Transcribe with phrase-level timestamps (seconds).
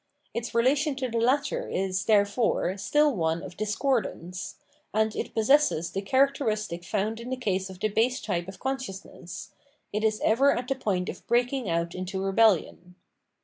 [0.33, 4.55] Its relation to the latter is, therefore, still one of discordance;
[4.95, 9.51] and it possesses the characteristic found in the case of the base type of consciousness—
[9.93, 12.95] it is ever at the point of breaking out into rebellion.